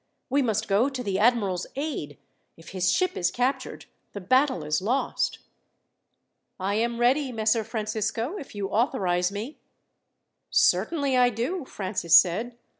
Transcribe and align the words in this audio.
"We 0.31 0.41
must 0.41 0.67
go 0.67 0.89
to 0.89 1.03
the 1.03 1.19
admiral's 1.19 1.67
aid. 1.75 2.17
If 2.57 2.69
his 2.69 2.91
ship 2.91 3.15
is 3.15 3.29
captured, 3.29 3.85
the 4.13 4.19
battle 4.19 4.63
is 4.63 4.81
lost." 4.81 5.37
"I 6.59 6.73
am 6.73 6.97
ready, 6.99 7.31
Messer 7.31 7.63
Francisco, 7.63 8.35
if 8.39 8.55
you 8.55 8.67
authorize 8.69 9.31
me." 9.31 9.59
"Certainly 10.49 11.17
I 11.17 11.29
do," 11.29 11.65
Francis 11.65 12.15
said. 12.15 12.57